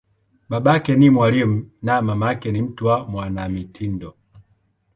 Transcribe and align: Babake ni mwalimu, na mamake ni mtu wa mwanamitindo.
Babake 0.49 0.95
ni 0.95 1.09
mwalimu, 1.09 1.71
na 1.81 2.01
mamake 2.01 2.51
ni 2.51 2.61
mtu 2.61 2.85
wa 2.85 3.05
mwanamitindo. 3.07 4.13